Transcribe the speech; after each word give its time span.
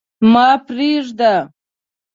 ما 0.31 0.47
پرېږده. 0.65 1.33